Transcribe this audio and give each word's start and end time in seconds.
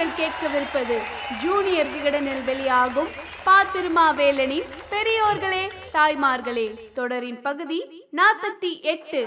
நீங்கள் 0.00 0.20
கேட்கவிருப்பது 0.20 0.94
ஜூனியர் 1.42 1.88
விகடனில் 1.94 2.44
வெளியாகும் 2.44 3.08
பா 3.44 3.56
திருமாவேலனின் 3.72 4.68
பெரியோர்களே 4.92 5.64
தாய்மார்களே. 5.96 6.92
தொடரின் 6.94 7.40
பகுதி 7.42 8.08
நாற்பத்தி 8.16 8.70
எட்டு. 8.92 9.26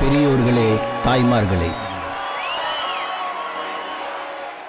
பெரியோர்களே 0.00 0.80
தாய்மார்களே. 1.04 1.70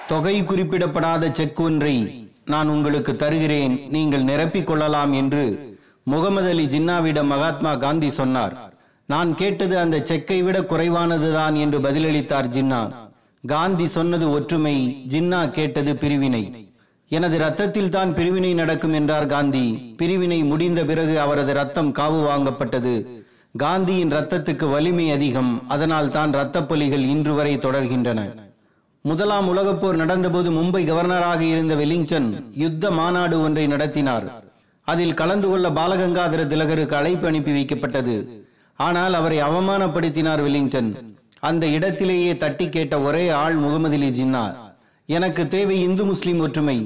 தொகை 0.06 0.44
குறிப்பிடப்படாத 0.44 1.30
செக் 1.32 1.60
ஒன்றை 1.60 2.28
நான் 2.44 2.68
உங்களுக்கு 2.68 3.16
தருகிறேன். 3.16 3.86
நீங்கள் 3.88 4.24
நிரப்பிக் 4.24 4.64
கொள்ளலாம் 4.64 5.12
என்று 5.12 5.78
முகமது 6.02 6.50
அலி 6.50 6.66
ஜின்னாவிடம் 6.66 7.32
மகாத்மா 7.36 7.74
காந்தி 7.74 8.10
சொன்னார். 8.10 8.74
நான் 9.06 9.34
கேட்டது 9.34 9.78
அந்த 9.78 10.00
செக்கை 10.04 10.42
விட 10.42 10.60
குறைவானதுதான் 10.60 11.56
என்று 11.56 11.78
பதிலளித்தார் 11.78 12.54
ஜின்னா. 12.58 13.03
காந்தி 13.52 13.86
சொன்னது 13.94 14.26
ஒற்றுமை 14.36 14.76
ஜின்னா 15.12 15.40
கேட்டது 15.56 15.92
பிரிவினை. 16.02 16.44
எனது 17.10 17.36
ரத்தத்தில் 17.42 17.90
தான் 17.96 18.10
பிரிவினை 18.18 18.52
நடக்கும் 18.60 18.94
என்றார் 18.98 19.26
காந்தி. 19.32 19.64
பிரிவினை 19.96 20.38
முடிந்த 20.50 20.80
பிறகு 20.90 21.14
அவரது 21.24 21.52
ரத்தம் 21.58 21.90
காவு 21.98 22.20
வாங்கப்பட்டது. 22.28 22.94
காந்தியின் 23.62 24.14
ரத்தத்துக்கு 24.16 24.68
வலிமை 24.70 25.06
அதிகம். 25.16 25.52
அதனால் 25.74 26.10
தான் 26.10 26.32
இரத்தப்பலிகள் 26.36 27.04
இன்று 27.14 27.34
வரை 27.34 27.54
தொடர்கின்றன. 27.66 28.20
முதலாம் 29.04 29.48
உலகப்போர் 29.52 30.00
நடந்தபோது 30.02 30.50
மும்பை 30.58 30.82
கவர்னராக 30.90 31.40
இருந்த 31.54 31.74
வெலிங்டன் 31.82 32.28
யுத்த 32.64 32.90
மாநாடு 32.90 33.36
ஒன்றை 33.46 33.66
நடத்தினார். 33.66 34.26
அதில் 34.88 35.18
கலந்து 35.20 35.48
கொள்ள 35.48 35.66
பாலகங்காதர 35.80 36.42
திலகருக்கு 36.52 36.96
அழைப்பு 37.00 37.26
அனுப்பி 37.30 37.52
வைக்கப்பட்டது. 37.58 38.16
ஆனால் 38.78 39.14
அவரை 39.20 39.40
அவமானப்படுத்தினார் 39.48 40.42
வெலிங்டன். 40.46 40.90
அந்த 41.48 41.64
இடத்திலேயே 41.76 42.32
தட்டி 42.42 42.66
கேட்ட 42.68 42.94
ஒரே 43.06 43.24
ஆள் 43.42 43.56
முகமது 43.64 43.96
அலி 43.98 44.10
ஜின்னா. 44.18 44.44
எனக்கு 45.08 45.42
தேவை 45.54 45.76
இந்து 45.86 46.04
முஸ்லிம் 46.04 46.40
ஒற்றுமை. 46.40 46.76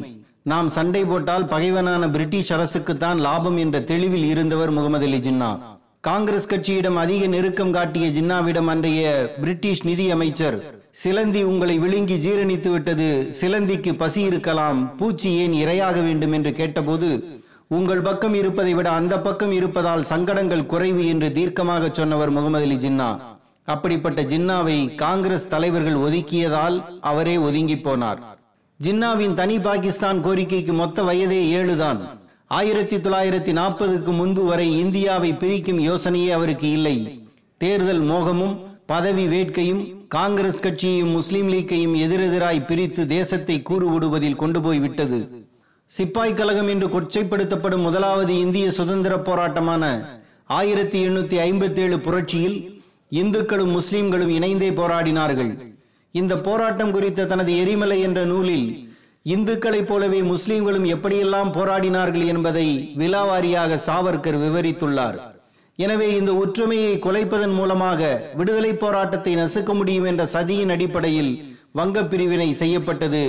நாம் 0.42 0.68
சண்டை 0.76 1.02
போட்டால் 1.04 1.46
பகைவனான 1.46 2.04
பிரிட்டிஷ் 2.14 2.52
அரசுக்குத்தான் 2.56 3.18
லாபம் 3.26 3.56
என்ற 3.56 3.76
தெளிவில் 3.90 4.26
இருந்தவர் 4.32 4.70
முகமது 4.70 5.06
அலி 5.06 5.20
ஜின்னா. 5.26 5.50
காங்கிரஸ் 6.00 6.50
கட்சியிடம் 6.52 6.98
அதிக 7.04 7.22
நெருக்கம் 7.26 7.72
காட்டிய 7.72 8.06
ஜின்னாவிடம் 8.16 8.70
அன்றைய 8.74 9.04
பிரிட்டிஷ் 9.40 9.84
நிதி 9.84 10.06
அமைச்சர் 10.16 10.58
சிலந்தி 11.02 11.40
உங்களை 11.42 11.74
விழுங்கி 11.78 12.16
ஜீரணித்து 12.26 12.70
விட்டது. 12.70 13.08
சிலந்திக்கு 13.40 13.92
பசி 14.02 14.20
இருக்கலாம். 14.22 14.78
பூச்சி 14.96 15.30
ஏன் 15.42 15.56
இரையாக 15.62 15.96
வேண்டும்? 16.06 16.32
என்று 16.32 16.52
கேட்டபோது 16.60 17.08
உங்கள் 17.78 18.06
பக்கம் 18.08 18.34
இருப்பதை 18.34 18.74
விட 18.74 18.88
அந்த 18.90 19.14
பக்கம் 19.26 19.52
இருப்பதால் 19.52 20.08
சங்கடங்கள் 20.12 20.70
குறைவு 20.72 21.02
என்று 21.06 21.28
தீர்க்கமாக 21.38 21.90
சொன்னவர் 21.92 22.30
முகமது 22.30 22.66
அலி 22.68 22.78
ஜின்னா. 22.84 23.10
அப்படிப்பட்ட 23.74 24.22
ஜின்னாவை 24.22 24.94
காங்கிரஸ் 24.94 25.48
தலைவர்கள் 25.48 25.94
ஒதுக்கியதால் 25.94 26.76
அவரே 27.00 27.36
ஒதுங்கி 27.36 27.74
போனார். 27.74 28.20
ஜின்னாவின் 28.80 29.34
தனி 29.34 29.58
பாகிஸ்தான் 29.58 30.24
கோரிக்கைக்கு 30.24 30.72
மொத்த 30.72 31.02
வயதே 31.02 31.40
ஏழுதான். 31.58 32.00
ஆயிரத்தி 32.46 32.96
தொள்ளாயிரத்தி 32.96 33.52
நாற்பதுக்கு 33.58 34.12
முன்பு 34.12 34.44
வரை 34.44 34.78
இந்தியாவை 34.78 35.32
பிரிக்கும் 35.34 35.80
யோசனையே 35.80 36.30
அவருக்கு 36.30 36.70
இல்லை. 36.70 37.24
தேர்தல் 37.56 38.02
மோகமும் 38.02 38.56
பதவி 38.86 39.26
வேட்கையும் 39.26 39.82
காங்கிரஸ் 40.08 40.62
கட்சியையும் 40.62 41.10
முஸ்லிம் 41.10 41.48
லீக்கையும் 41.52 41.96
எதிரெதிராய் 42.04 42.66
பிரித்து 42.66 43.06
தேசத்தை 43.06 43.62
கூறுவிடுவதில் 43.70 44.36
கொண்டு 44.36 44.60
போய் 44.62 44.78
விட்டது. 44.78 45.46
சிப்பாய் 45.86 46.34
கழகம் 46.34 46.68
என்று 46.68 46.86
கொச்சைப்படுத்தப்படும் 46.86 47.86
முதலாவது 47.88 48.38
இந்திய 48.38 48.70
சுதந்திர 48.70 49.18
போராட்டமான 49.18 49.84
ஆயிரத்தி 50.46 50.98
எண்ணூத்தி 51.08 51.36
ஐம்பத்தி 51.48 51.76
ஏழு 51.76 52.00
புரட்சியில் 52.00 52.77
இந்துக்களும் 53.12 53.72
முஸ்லிம்களும் 53.78 54.32
இணைந்தே 54.38 54.70
போராடினார்கள். 54.80 55.52
இந்த 56.14 56.34
போராட்டம் 56.46 56.92
குறித்த 56.96 57.26
தனது 57.32 57.52
எரிமலை 57.62 57.98
என்ற 58.08 58.20
நூலில் 58.24 58.68
இந்துக்களைப் 59.26 59.88
போலவே 59.88 60.20
முஸ்லிம்களும் 60.32 60.86
எப்படியெல்லாம் 60.94 61.50
போராடினார்கள் 61.56 62.26
என்பதை 62.32 62.66
விலாவாரியாக 63.00 63.78
சாவர்கர் 63.86 64.38
விவரித்துள்ளார். 64.44 65.18
எனவே 65.78 66.08
இந்த 66.20 66.30
ஒற்றுமையை 66.42 66.94
குலைப்பதன் 67.04 67.54
மூலமாக 67.58 68.00
விடுதலை 68.38 68.72
போராட்டத்தை 68.74 69.32
நசுக்க 69.36 69.74
முடியும் 69.74 70.08
என்ற 70.10 70.22
சதியின் 70.34 70.72
அடிப்படையில் 70.74 71.32
வங்க 71.78 72.02
பிரிவினை 72.12 72.48
செய்யப்பட்டது. 72.60 73.22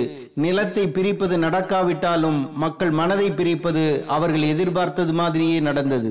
நிலத்தை 0.44 0.84
பிரிப்பது 0.96 1.36
நடக்காவிட்டாலும் 1.38 2.40
மக்கள் 2.64 2.92
மனதை 3.00 3.28
பிரிப்பது 3.40 3.84
அவர்கள் 4.16 4.46
எதிர்பார்த்தது 4.54 5.12
மாதிரியே 5.20 5.58
நடந்தது. 5.68 6.10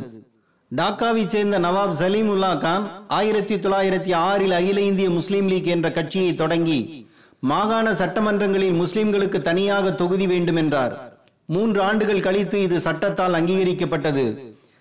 டாக்காவை 0.77 1.27
சேர்ந்த 1.27 1.59
நவாப் 1.59 1.93
சலீமுல்லா 1.99 2.57
கான் 2.57 3.07
ஆயிரத்தி 3.07 3.55
தொள்ளாயிரத்தி 3.55 4.13
ஆறில் 4.13 4.51
அகில 4.51 4.81
இந்திய 4.81 5.09
முஸ்லீம் 5.09 5.47
லீக் 5.47 5.65
என்ற 5.65 5.91
கட்சியை 5.91 6.35
தொடங்கி 6.35 7.07
மாகாண 7.39 7.91
சட்டமன்றங்களில் 7.91 8.77
முஸ்லிம்களுக்கு 8.81 9.41
தனியாக 9.41 9.91
தொகுதி 9.91 10.27
வேண்டும் 10.27 10.55
என்றார். 10.55 11.21
மூன்று 11.45 11.81
ஆண்டுகள் 11.81 12.19
கழித்து 12.19 12.61
இது 12.61 12.79
சட்டத்தால் 12.79 13.37
அங்கீகரிக்கப்பட்டது. 13.39 14.25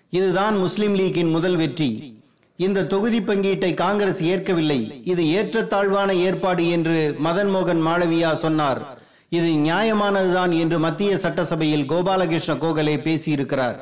இதுதான் 0.09 0.57
முஸ்லிம் 0.57 0.95
லீக்கின் 0.95 1.29
முதல் 1.29 1.55
வெற்றி. 1.55 2.19
இந்த 2.55 2.85
தொகுதி 2.85 3.19
பங்கீட்டை 3.19 3.73
காங்கிரஸ் 3.73 4.23
ஏற்கவில்லை. 4.23 5.01
இது 5.03 5.25
ஏற்றத்தாழ்வான 5.29 6.15
ஏற்பாடு 6.15 6.69
என்று 6.69 7.15
மதன் 7.23 7.53
மோகன் 7.55 7.85
மாளவியா 7.87 8.31
சொன்னார். 8.31 8.81
இது 9.29 9.47
நியாயமானதுதான் 9.47 10.59
என்று 10.59 10.79
மத்திய 10.79 11.17
சட்டசபையில் 11.17 11.89
கோபாலகிருஷ்ண 11.91 12.55
கோகலே 12.65 12.97
பேசியிருக்கிறார். 13.07 13.79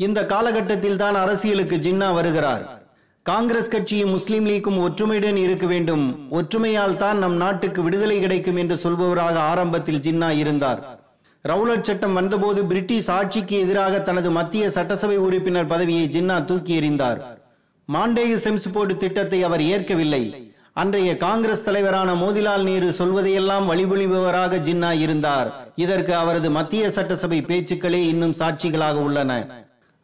இந்த 0.00 0.20
காலகட்டத்தில் 0.26 1.00
தான் 1.02 1.16
அரசியலுக்கு 1.24 1.76
ஜின்னா 1.84 2.08
வருகிறார். 2.14 2.64
காங்கிரஸ் 3.26 3.70
கட்சியும் 3.74 4.10
முஸ்லிம் 4.10 4.46
லீக்கும் 4.50 4.80
ஒற்றுமையுடன் 4.86 5.38
இருக்க 5.42 5.66
வேண்டும். 5.66 6.04
ஒற்றுமையால் 6.38 6.96
தான் 7.02 7.18
நம் 7.18 7.36
நாட்டுக்கு 7.42 7.82
விடுதலை 7.82 8.16
கிடைக்கும் 8.20 8.58
என்று 8.62 8.76
சொல்பவராக 8.84 9.36
ஆரம்பத்தில் 9.52 10.02
ஜின்னா 10.06 10.30
இருந்தார். 10.42 10.80
ரவுலட் 11.44 11.86
சட்டம் 11.88 12.18
வந்தபோது 12.18 12.60
பிரிட்டிஷ் 12.70 13.10
ஆட்சிக்கு 13.18 13.56
எதிராக 13.64 14.00
தனது 14.00 14.30
மத்திய 14.30 14.70
சட்டசபை 14.70 15.16
உறுப்பினர் 15.26 15.70
பதவியை 15.72 16.04
ஜின்னா 16.16 16.36
தூக்கி 16.44 16.74
எறிந்தார். 16.80 17.20
மாண்டேய 17.88 18.36
செம்ஸ் 18.44 18.68
போர்டு 18.74 18.94
திட்டத்தை 18.96 19.40
அவர் 19.48 19.62
ஏற்கவில்லை. 19.72 20.22
அன்றைய 20.82 21.10
காங்கிரஸ் 21.16 21.66
தலைவரான 21.66 22.12
மோதிலால் 22.22 22.64
நேரு 22.68 22.88
சொல்வதையெல்லாம் 23.00 23.68
வழிபொழிபவராக 23.70 24.58
ஜின்னா 24.68 24.92
இருந்தார். 25.04 25.50
இதற்கு 25.84 26.14
அவரது 26.22 26.50
மத்திய 26.50 26.90
சட்டசபை 26.96 27.38
பேச்சுக்களே 27.50 28.00
இன்னும் 28.12 28.38
சாட்சிகளாக 28.40 28.96
உள்ளன. 29.08 29.32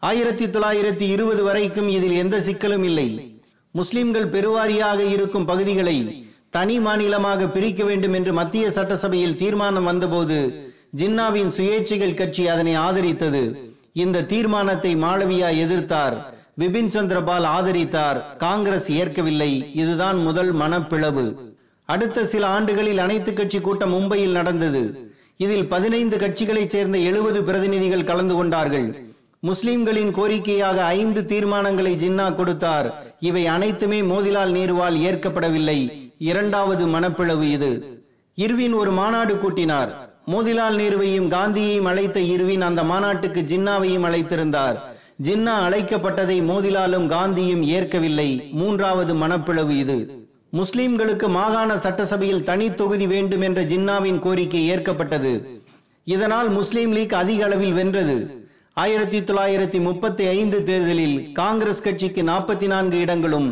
ஆயிரத்தி 0.01 0.47
தொள்ளாயிரத்தி 0.47 1.01
இருபது 1.01 1.43
வரைக்கும் 1.43 1.89
இதில் 1.89 2.13
எந்த 2.13 2.41
சிக்கலும் 2.41 2.85
இல்லை. 2.85 3.41
முஸ்லிம்கள் 3.71 4.29
பெருவாரியாக 4.29 4.99
இருக்கும் 4.99 5.45
பகுதிகளை 5.45 6.27
தனி 6.51 6.81
மாநிலமாக 6.81 7.47
பிரிக்க 7.47 7.85
வேண்டும் 7.85 8.13
என்று 8.13 8.33
மத்திய 8.33 8.71
சட்டசபையில் 8.71 9.37
தீர்மானம் 9.37 9.85
வந்தபோது 9.85 10.71
ஜின்னாவின் 10.97 11.51
சுயேட்சைகள் 11.57 12.15
கட்சி 12.15 12.49
அதனை 12.49 12.77
ஆதரித்தது. 12.77 13.55
இந்த 13.93 14.25
தீர்மானத்தை 14.25 14.97
மாளவியா 14.97 15.51
எதிர்த்தார். 15.65 16.17
பிபின் 16.59 16.89
சந்திரபால் 16.89 17.45
ஆதரித்தார். 17.45 18.37
காங்கிரஸ் 18.37 18.93
ஏற்கவில்லை. 18.93 19.71
இதுதான் 19.75 20.17
முதல் 20.17 20.55
மனப்பிளவு. 20.55 21.37
அடுத்த 21.85 22.27
சில 22.27 22.47
ஆண்டுகளில் 22.47 22.99
அனைத்து 22.99 23.33
கட்சி 23.33 23.61
கூட்டம் 23.61 23.95
மும்பையில் 23.95 24.31
நடந்தது. 24.31 25.13
இதில் 25.37 25.69
பதினைந்து 25.69 26.17
கட்சிகளைச் 26.19 26.71
சேர்ந்த 26.71 26.99
எழுபது 26.99 27.45
பிரதிநிதிகள் 27.45 28.05
கலந்து 28.05 28.35
கொண்டார்கள். 28.35 29.10
முஸ்லிம்களின் 29.43 30.15
கோரிக்கையாக 30.15 30.77
ஐந்து 30.77 31.21
தீர்மானங்களை 31.21 31.93
ஜின்னா 31.93 32.35
கொடுத்தார். 32.35 33.17
இவை 33.21 33.47
அனைத்துமே 33.47 34.01
மோதிலால் 34.01 34.53
நேருவால் 34.53 34.97
ஏற்கப்படவில்லை. 34.99 36.11
இரண்டாவது 36.19 36.87
மனப்பிளவு 36.87 37.43
இது. 37.43 38.03
இர்வின் 38.35 38.73
ஒரு 38.73 38.91
மாநாடு 38.91 39.35
கூட்டினார். 39.35 39.89
மோதிலால் 40.27 40.77
நேருவையும் 40.77 41.29
காந்தியையும் 41.29 41.83
அழைத்த 41.83 42.21
இர்வின் 42.21 42.61
அந்த 42.61 42.83
மாநாட்டுக்கு 42.83 43.41
ஜின்னாவையும் 43.41 44.07
அழைத்திருந்தார். 44.09 44.77
ஜின்னா 45.23 45.55
அழைக்கப்பட்டதை 45.69 46.43
மோதிலாலும் 46.43 47.07
காந்தியும் 47.07 47.63
ஏற்கவில்லை. 47.63 48.49
மூன்றாவது 48.53 49.15
மனப்பிளவு 49.15 49.71
இது. 49.71 50.29
முஸ்லிம்களுக்கு 50.53 51.29
மாகாண 51.29 51.79
சட்டசபையில் 51.79 52.43
தனி 52.43 52.75
தொகுதி 52.75 53.07
வேண்டும் 53.07 53.41
என்ற 53.41 53.63
ஜின்னாவின் 53.63 54.19
கோரிக்கை 54.19 54.71
ஏற்கப்பட்டது. 54.71 55.63
இதனால் 56.05 56.49
முஸ்லிம் 56.49 56.93
லீக் 56.93 57.15
அதிக 57.15 57.45
அளவில் 57.45 57.73
வென்றது. 57.73 58.49
ஆயிரத்தி 58.83 59.21
தொள்ளாயிரத்தி 59.21 59.81
முப்பத்தி 59.81 60.25
ஐந்து 60.27 60.65
தேர்தலில் 60.65 61.33
காங்கிரஸ் 61.33 61.83
கட்சிக்கு 61.83 62.23
நாற்பத்தி 62.23 62.67
நான்கு 62.67 62.99
இடங்களும் 62.99 63.49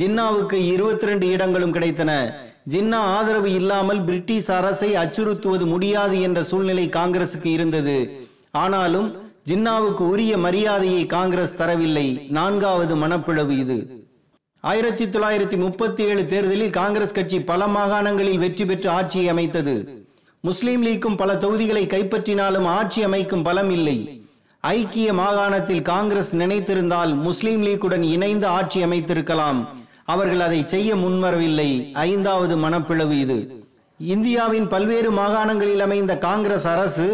ஜின்னாவுக்கு 0.00 0.54
இருபத்தி 0.54 1.06
ரெண்டு 1.06 1.28
இடங்களும் 1.28 1.74
கிடைத்தன. 1.74 2.10
ஜின்னா 2.72 2.94
ஆதரவு 2.94 3.54
இல்லாமல் 3.54 4.00
பிரிட்டிஷ் 4.00 4.50
அரசை 4.50 4.94
அச்சுறுத்துவது 4.94 5.66
முடியாது 5.66 6.20
என்ற 6.20 6.42
சூழ்நிலை 6.42 6.88
காங்கிரசுக்கு 6.88 7.46
இருந்தது. 7.46 8.28
ஆனாலும் 8.50 9.16
ஜின்னாவுக்கு 9.50 10.00
உரிய 10.00 10.38
மரியாதையை 10.38 11.06
காங்கிரஸ் 11.06 11.56
தரவில்லை. 11.56 12.30
நான்காவது 12.30 12.96
மனப்பிளவு 12.96 13.58
இது. 13.58 14.08
ஆயிரத்தி 14.60 15.04
தொள்ளாயிரத்தி 15.04 15.56
முப்பத்தி 15.56 16.04
ஏழு 16.04 16.26
தேர்தலில் 16.26 16.70
காங்கிரஸ் 16.70 17.12
கட்சி 17.12 17.40
பல 17.40 17.66
மாகாணங்களில் 17.66 18.38
வெற்றி 18.38 18.66
பெற்று 18.66 18.90
ஆட்சியை 18.90 19.28
அமைத்தது. 19.28 20.06
முஸ்லீம் 20.40 20.86
லீக்கும் 20.86 21.16
பல 21.16 21.36
தொகுதிகளை 21.36 21.86
கைப்பற்றினாலும் 21.86 22.66
ஆட்சி 22.78 23.02
அமைக்கும் 23.02 23.42
பலம் 23.42 23.70
இல்லை. 23.70 24.19
ஐக்கிய 24.64 25.12
மாகாணத்தில் 25.12 25.82
காங்கிரஸ் 25.82 26.36
நினைத்திருந்தால் 26.36 27.14
முஸ்லீம் 27.14 27.62
லீக்குடன் 27.62 28.02
இணைந்து 28.02 28.46
ஆட்சி 28.46 28.84
அமைத்திருக்கலாம். 28.84 29.60
அவர்கள் 30.04 30.40
அதை 30.40 30.62
செய்ய 30.66 30.94
முன்வரவில்லை. 30.94 31.92
ஐந்தாவது 31.92 32.56
மனப்பிளவு 32.56 33.18
இது. 33.18 33.38
இந்தியாவின் 33.98 34.68
பல்வேறு 34.68 35.10
மாகாணங்களில் 35.10 35.78
அமைந்த 35.78 36.18
காங்கிரஸ் 36.18 36.66
அரசு 36.66 37.08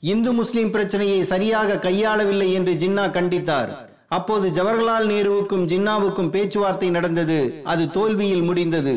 இந்து 0.00 0.32
முஸ்லிம் 0.32 0.70
பிரச்சனையை 0.70 1.24
சரியாக 1.24 1.74
கையாளவில்லை 1.74 2.52
என்று 2.52 2.72
ஜின்னா 2.72 3.04
கண்டித்தார். 3.16 3.68
அப்போது 4.08 4.48
ஜவஹர்லால் 4.50 5.06
நேருவுக்கும் 5.12 5.66
ஜின்னாவுக்கும் 5.72 6.30
பேச்சுவார்த்தை 6.30 6.90
நடந்தது. 6.90 7.60
அது 7.64 7.90
தோல்வியில் 7.90 8.42
முடிந்தது. 8.42 8.94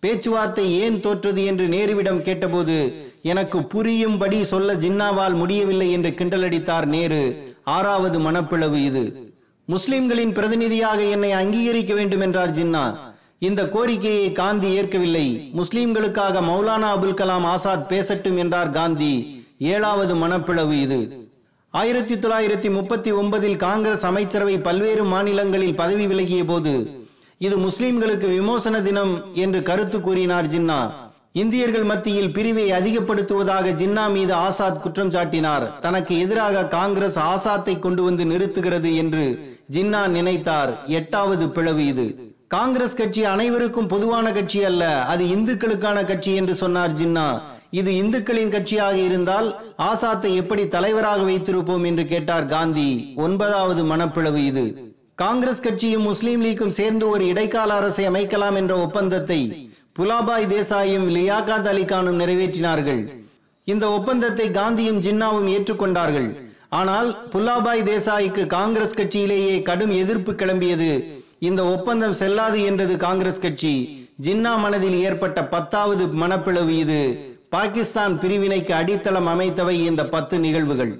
பேச்சுவார்த்தை 0.00 0.80
ஏன் 0.80 1.00
தோற்றது 1.00 1.44
என்று 1.44 1.66
நேருவிடம் 1.66 2.22
கேட்டபோது 2.22 2.76
எனக்கு 3.22 3.64
புரியும்படி 3.64 4.44
சொல்ல 4.44 4.74
ஜின்னாவால் 4.74 5.34
முடியவில்லை 5.34 5.90
என்று 5.90 6.10
கிண்டலடித்தார் 6.10 6.84
நேரு. 6.84 7.54
ஆறாவது 7.64 8.18
மனப்பிளவு 8.18 8.84
இது. 8.84 9.34
முஸ்லிம்களின் 9.64 10.32
பிரதிநிதியாக 10.32 11.02
என்னை 11.02 11.32
அங்கீகரிக்க 11.32 11.94
வேண்டும் 11.94 12.20
என்றார் 12.20 12.54
ஜின்னா. 12.54 12.98
இந்த 13.38 13.68
கோரிக்கையை 13.68 14.32
காந்தி 14.32 14.74
ஏற்கவில்லை. 14.74 15.52
முஸ்லிம்களுக்காக 15.56 16.40
மௌலானா 16.40 16.88
அபுல் 16.94 17.18
கலாம் 17.20 17.46
ஆசாத் 17.54 17.88
பேசட்டும் 17.88 18.36
என்றார் 18.36 18.70
காந்தி. 18.70 19.44
ஏழாவது 19.58 20.14
மனப்பிளவு 20.14 20.80
இது. 20.80 21.30
ஆயிரத்தி 21.70 22.14
தொள்ளாயிரத்தி 22.14 22.70
முப்பத்தி 22.70 23.12
ஒன்பதில் 23.12 23.56
காங்கிரஸ் 23.56 24.06
அமைச்சரவை 24.06 24.58
பல்வேறு 24.58 25.04
மாநிலங்களில் 25.04 25.74
பதவி 25.74 26.06
விலகிய 26.06 26.44
போது 26.44 27.04
இது 27.38 27.58
முஸ்லிம்களுக்கு 27.58 28.28
விமோசன 28.28 28.82
தினம் 28.82 29.34
என்று 29.34 29.62
கருத்து 29.62 30.00
கூறினார் 30.00 30.46
ஜின்னா. 30.46 30.80
இந்தியர்கள் 31.34 31.84
மத்தியில் 31.84 32.32
பிரிவை 32.32 32.64
அதிகப்படுத்துவதாக 32.70 33.66
ஜின்னா 33.82 34.02
மீது 34.12 34.32
ஆசாத் 34.34 34.80
குற்றம் 34.80 35.10
சாட்டினார். 35.10 35.64
தனக்கு 35.80 36.18
எதிராக 36.18 36.64
காங்கிரஸ் 36.66 37.18
ஆசாத்தை 37.18 37.78
கொண்டு 37.78 38.02
வந்து 38.02 38.24
நிறுத்துகிறது 38.24 38.96
என்று 38.96 39.24
ஜின்னா 39.70 40.02
நினைத்தார். 40.16 40.72
எட்டாவது 40.86 41.48
பிளவு 41.48 41.86
இது. 41.86 42.06
காங்கிரஸ் 42.48 42.96
கட்சி 42.96 43.24
அனைவருக்கும் 43.24 43.86
பொதுவான 43.86 44.32
கட்சி 44.32 44.64
அல்ல 44.64 45.02
அது 45.04 45.24
இந்துக்களுக்கான 45.36 46.04
கட்சி 46.06 46.34
என்று 46.34 46.54
சொன்னார் 46.54 46.94
ஜின்னா. 46.94 47.26
இது 47.70 47.90
இந்துக்களின் 48.02 48.54
கட்சியாக 48.54 48.96
இருந்தால் 49.08 49.48
ஆசாத்தை 49.78 50.34
எப்படி 50.34 50.68
தலைவராக 50.68 51.20
வைத்திருப்போம் 51.22 51.86
என்று 51.86 52.06
கேட்டார் 52.06 52.46
காந்தி. 52.46 53.12
ஒன்பதாவது 53.16 53.96
மனப்பிளவு 53.96 54.42
இது. 54.52 54.66
காங்கிரஸ் 55.14 55.60
கட்சியும் 55.60 56.08
முஸ்லீம் 56.10 56.44
லீக்கும் 56.44 56.78
சேர்ந்து 56.80 57.08
ஒரு 57.08 57.26
இடைக்கால 57.26 57.72
அரசை 57.72 58.08
அமைக்கலாம் 58.08 58.56
என்ற 58.56 58.74
ஒப்பந்தத்தை 58.78 59.42
புலாபாய் 59.96 60.46
தேசாயும் 60.52 61.06
லியாகாத் 61.14 61.66
அலி 61.70 61.82
கானும் 61.84 62.20
நிறைவேற்றினார்கள். 62.20 63.00
இந்த 63.64 63.84
ஒப்பந்தத்தை 63.96 64.46
காந்தியும் 64.50 65.00
ஜின்னாவும் 65.06 65.48
ஏற்றுக்கொண்டார்கள். 65.54 66.28
ஆனால் 66.78 67.08
புல்லாபாய் 67.32 67.82
தேசாய்க்கு 67.88 68.42
காங்கிரஸ் 68.54 68.96
கட்சியிலேயே 69.00 69.56
கடும் 69.68 69.92
எதிர்ப்பு 70.02 70.32
கிளம்பியது. 70.32 70.90
இந்த 71.48 71.62
ஒப்பந்தம் 71.74 72.16
செல்லாது 72.20 72.58
என்றது 72.68 72.94
காங்கிரஸ் 73.06 73.42
கட்சி. 73.44 73.74
ஜின்னா 74.26 74.52
மனதில் 74.64 74.96
ஏற்பட்ட 75.06 75.38
பத்தாவது 75.54 76.06
மனப்பிளவு 76.22 76.74
இது. 76.84 77.02
பாகிஸ்தான் 77.54 78.14
பிரிவினைக்கு 78.22 78.72
அடித்தளம் 78.80 79.28
அமைத்தவை 79.32 79.76
இந்த 79.90 80.02
பத்து 80.14 80.38
நிகழ்வுகள். 80.46 80.92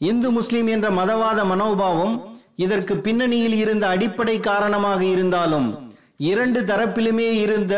இந்து 0.00 0.30
முஸ்லிம் 0.38 0.70
என்ற 0.74 0.88
மதவாத 0.98 1.40
மனோபாவம் 1.52 2.16
இதற்கு 2.64 2.96
பின்னணியில் 3.06 3.56
இருந்த 3.62 3.84
அடிப்படை 3.94 4.36
காரணமாக 4.50 5.00
இருந்தாலும் 5.14 5.68
இரண்டு 6.28 6.60
தரப்பிலுமே 6.60 7.28
இருந்த 7.44 7.74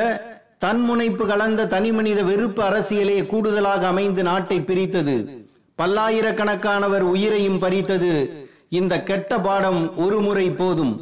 தன்முனைப்பு 0.59 1.27
கலந்த 1.27 1.67
தனிமனித 1.67 2.23
வெறுப்பு 2.23 2.63
அரசியலே 2.63 3.27
கூடுதலாக 3.27 3.87
அமைந்து 3.87 4.23
நாட்டை 4.23 4.61
பிரித்தது. 4.61 5.17
பல்லாயிரக்கணக்கானவர் 5.79 7.05
உயிரையும் 7.13 7.59
பறித்தது. 7.59 8.13
இந்த 8.69 9.03
கெட்ட 9.03 9.39
பாடம் 9.41 9.97
ஒரு 9.97 10.21
முறை 10.21 10.51
போதும். 10.51 10.95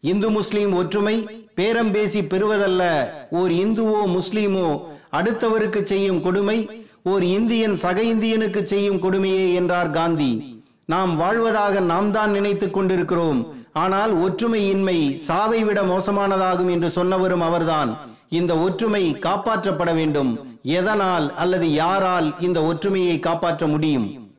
இந்து 0.00 0.30
முஸ்லிம் 0.30 0.72
ஒற்றுமை 0.72 1.16
பேரம் 1.54 1.92
பேசி 1.92 2.20
பெறுவதல்ல. 2.20 2.82
ஓர் 3.30 3.50
இந்துவோ 3.50 4.02
முஸ்லிமோ 4.16 4.68
அடுத்தவருக்கு 5.12 5.82
செய்யும் 5.82 6.20
கொடுமை 6.22 6.58
ஓர் 7.02 7.22
இந்தியன் 7.22 7.74
சக 7.74 8.02
இந்தியனுக்கு 8.02 8.62
செய்யும் 8.62 9.02
கொடுமையே 9.02 9.46
என்றார் 9.54 9.90
காந்தி. 9.90 10.32
நாம் 10.84 11.16
வாழ்வதாக 11.16 11.80
நாம் 11.80 12.10
தான் 12.10 12.30
நினைத்துக் 12.30 12.72
கொண்டிருக்கிறோம். 12.72 13.40
ஆனால் 13.72 14.12
ஒற்றுமையின்மை 14.12 15.14
சாவை 15.14 15.64
விட 15.64 15.82
மோசமானதாகும் 15.82 16.70
என்று 16.70 16.88
சொன்னவரும் 16.88 17.40
அவர்தான். 17.40 17.98
இந்த 18.28 18.56
ஒற்றுமை 18.56 19.14
காப்பாற்றப்பட 19.14 19.94
வேண்டும். 19.94 20.58
எதனால் 20.62 21.34
அல்லது 21.34 21.72
யாரால் 21.72 22.34
இந்த 22.40 22.62
ஒற்றுமையை 22.62 23.18
காப்பாற்ற 23.18 23.66
முடியும்? 23.66 24.32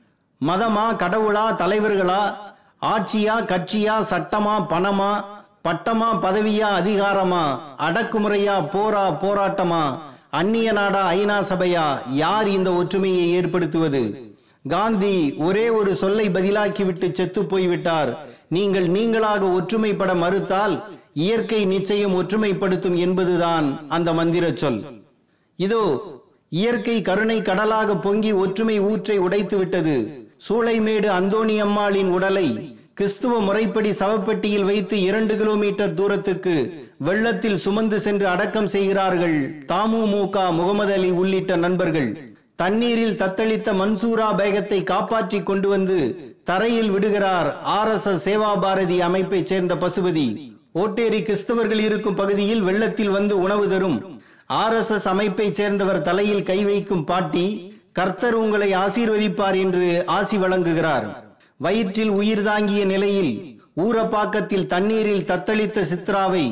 மதமா 0.47 0.95
கடவுளா 0.95 1.55
தலைவர்களா? 1.55 2.33
ஆட்சியா 2.81 3.35
கட்சியா 3.45 3.95
சட்டமா 4.09 4.65
பணமா? 4.69 5.23
பட்டமா 5.67 6.09
பதவியா 6.21 6.69
அதிகாரமா? 6.81 7.59
அடக்குமுறையா 7.77 8.55
போரா 8.73 9.17
போராட்டமா? 9.23 9.99
அந்நிய 10.29 10.71
நாடா 10.71 11.11
ஐநா 11.11 11.39
சபையா? 11.39 11.99
யார் 12.11 12.47
இந்த 12.47 12.73
ஒற்றுமையை 12.73 13.31
ஏற்படுத்துவது? 13.31 14.33
காந்தி 14.67 15.33
ஒரே 15.37 15.69
ஒரு 15.69 15.95
சொல்லை 15.95 16.29
பதிலாக்கிவிட்டு 16.29 17.11
செத்து 17.11 17.45
போய்விட்டார். 17.45 18.29
நீங்கள் 18.55 18.87
நீங்களாக 18.95 19.43
ஒற்றுமைப்பட 19.57 20.11
மறுத்தால் 20.23 20.73
இயற்கை 21.25 21.61
நிச்சயம் 21.73 22.15
ஒற்றுமைப்படுத்தும் 22.19 22.97
என்பதுதான் 23.05 23.67
அந்த 23.95 24.09
மந்திர 24.19 24.45
சொல். 24.61 24.81
இதோ 25.59 25.83
இயற்கை 26.61 26.95
கருணை 27.09 27.37
கடலாக 27.49 27.95
பொங்கி 28.05 28.31
ஒற்றுமை 28.43 28.77
ஊற்றை 28.89 29.17
உடைத்து 29.25 29.55
விட்டது. 29.57 29.95
சூளைமேடு 30.47 31.09
அந்தோணி 31.19 31.55
அம்மாளின் 31.65 32.11
உடலை 32.17 32.47
கிறிஸ்துவ 32.99 33.33
முறைப்படி 33.47 33.91
சவப்பெட்டியில் 33.99 34.67
வைத்து 34.69 34.95
இரண்டு 35.09 35.33
கிலோமீட்டர் 35.41 35.93
தூரத்துக்கு 35.99 36.55
வெள்ளத்தில் 37.07 37.61
சுமந்து 37.65 37.97
சென்று 38.05 38.25
அடக்கம் 38.33 38.69
செய்கிறார்கள் 38.73 39.37
தாமுமுக 39.71 40.37
முகமது 40.59 40.93
அலி 40.97 41.09
உள்ளிட்ட 41.21 41.55
நண்பர்கள். 41.65 42.09
தண்ணீரில் 42.61 43.19
தத்தளித்த 43.21 43.69
மன்சூரா 43.81 44.27
பேகத்தை 44.39 44.79
காப்பாற்றி 44.91 45.39
கொண்டு 45.49 45.67
வந்து 45.73 45.97
தரையில் 46.49 46.91
விடுகிறார் 46.95 47.49
R 47.75 47.91
S 47.93 48.07
S 48.11 48.23
Seva 48.27 48.51
Bharati 48.63 48.97
அமைப்பைச் 49.07 49.49
சேர்ந்த 49.51 49.73
பசுபதி. 49.83 50.25
ஓட்டேரி 50.81 51.19
கிறிஸ்தவர்கள் 51.27 51.81
இருக்கும் 51.87 52.17
பகுதியில் 52.19 52.63
வெள்ளத்தில் 52.67 53.13
வந்து 53.17 53.35
உணவு 53.45 53.65
தரும். 53.73 53.97
ஆர் 54.61 54.75
எஸ் 54.79 54.93
எஸ் 54.95 55.07
அமைப்பை 55.13 55.47
சேர்ந்தவர் 55.59 56.01
தலையில் 56.09 56.47
கை 56.49 56.59
வைக்கும் 56.69 57.05
பாட்டி 57.11 57.45
கர்த்தர் 57.99 58.37
உங்களை 58.43 58.69
ஆசீர்வதிப்பார் 58.83 59.57
என்று 59.63 59.87
ஆசி 60.17 60.37
வழங்குகிறார். 60.43 61.07
வயிற்றில் 61.65 62.13
உயிர் 62.19 62.43
தாங்கிய 62.49 62.83
நிலையில் 62.93 63.33
ஊரப்பாக்கத்தில் 63.85 64.69
தண்ணீரில் 64.73 65.27
தத்தளித்த 65.31 65.85
சித்ராவை 65.91 66.45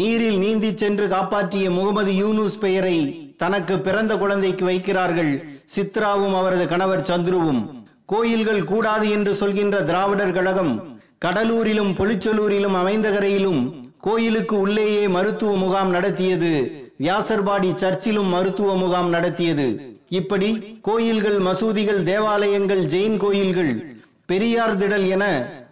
நீரில் 0.00 0.38
நீந்தி 0.44 0.70
சென்று 0.82 1.06
காப்பாற்றிய 1.14 1.66
முகமது 1.78 2.12
யூனுஸ் 2.22 2.58
பெயரை 2.64 2.98
தனக்கு 3.36 3.78
பிறந்த 3.78 4.16
குழந்தைக்கு 4.16 4.68
வைக்கிறார்கள். 4.68 5.32
சித்ராவும் 5.76 6.36
அவரது 6.36 6.68
கணவர் 6.68 7.02
சந்துருவும். 7.02 7.84
கோயில்கள் 8.06 8.64
கூடாது 8.64 9.10
என்று 9.10 9.34
சொல்கின்ற 9.34 9.82
திராவிடர் 9.82 10.32
கழகம் 10.32 11.00
கடலூரிலும் 11.24 11.92
பொலிச்சலூரிலும் 11.94 12.74
அமைந்த 12.74 13.10
கரையிலும் 13.10 13.92
கோயிலுக்கு 14.00 14.58
உள்ளேயே 14.58 15.08
மருத்துவ 15.08 15.56
முகாம் 15.56 15.90
நடத்தியது. 15.90 16.52
வியாசர்பாடி 17.00 17.70
சர்ச்சிலும் 17.74 18.28
மருத்துவ 18.28 18.76
முகாம் 18.76 19.08
நடத்தியது. 19.08 19.96
இப்படி 20.08 20.78
கோயில்கள் 20.82 21.38
மசூதிகள் 21.38 22.02
தேவாலயங்கள் 22.02 22.84
ஜெயின் 22.84 23.16
கோயில்கள் 23.16 23.96
பெரியார் 24.26 24.78
திடல் 24.78 25.08
என 25.08 25.24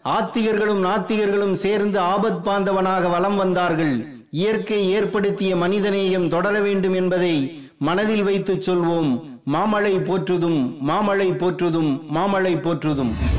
ஆத்திகர்களும் 0.05 0.83
நாத்திகர்களும் 0.85 1.53
சேர்ந்து 1.53 2.01
ஆபத் 2.01 2.41
பாந்தவனாக 2.45 3.11
வலம் 3.11 3.37
வந்தார்கள். 3.37 4.22
இயற்கை 4.35 4.91
ஏற்படுத்திய 4.91 5.57
மனிதநேயம் 5.57 6.29
தொடர 6.29 6.61
வேண்டும் 6.61 6.95
என்பதை 6.95 7.35
மனதில் 7.79 8.23
வைத்துச் 8.23 8.71
சொல்வோம். 8.71 9.11
மாமழை 9.45 9.99
போற்றுதும் 9.99 10.61
மாமழை 10.81 11.29
போற்றுதும் 11.33 11.91
மாமழை 12.09 12.57
போற்றுதும். 12.57 13.32